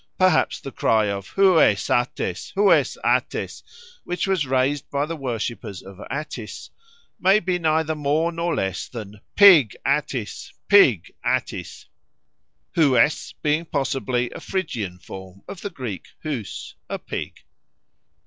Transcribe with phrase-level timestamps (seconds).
[0.17, 2.51] Perhaps the cry of "Hyes Attes!
[2.57, 3.61] Hyes Attes!"
[4.03, 6.71] which was raised by the worshippers of Attis,
[7.19, 10.53] may be neither more nor less than "Pig Attis!
[10.67, 11.85] Pig Attis!"
[12.75, 17.43] hyes being possibly a Phrygian form of the Greek hy¯s, "a pig."